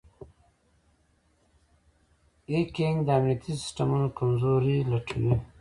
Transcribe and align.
هیکنګ 2.51 2.97
د 3.07 3.09
امنیتي 3.17 3.51
سیسټمونو 3.61 4.07
کمزورۍ 4.17 4.77
لټوي. 4.91 5.33